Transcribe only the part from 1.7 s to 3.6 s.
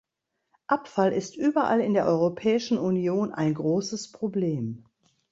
in der Europäischen Union ein